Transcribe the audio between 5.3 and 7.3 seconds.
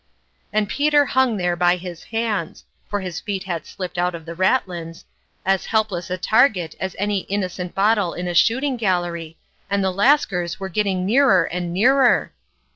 as helpless a target as any